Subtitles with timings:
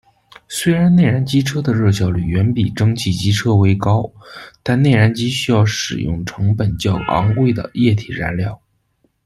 [0.47, 4.11] 虽然内燃机车的热效率远比蒸汽机车为高，
[4.63, 8.59] 但内燃机需要使用成本较昂贵的液体燃料。